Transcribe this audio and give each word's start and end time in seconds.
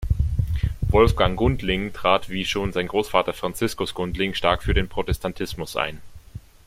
Wolfgang 0.89 1.37
Gundling 1.37 1.93
trat 1.93 2.27
wie 2.29 2.43
schon 2.43 2.73
sein 2.73 2.87
Großvater 2.87 3.33
Franziskus 3.33 3.93
Gundling 3.93 4.33
stark 4.33 4.63
für 4.63 4.73
den 4.73 4.89
Protestantismus 4.89 5.75
ein. 5.77 6.01